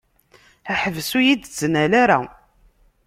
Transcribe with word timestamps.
Ḥbes 0.81 1.09
ur 1.17 1.23
yi-d-ttnal 1.27 1.93
ara. 2.03 2.19